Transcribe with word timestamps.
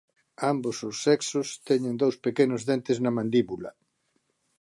Ambos 0.51 0.77
os 0.89 0.95
sexos 1.07 1.47
teñen 1.69 1.95
dous 2.03 2.15
pequenos 2.25 2.61
dentes 2.71 2.97
na 3.03 3.11
mandíbula. 3.17 3.71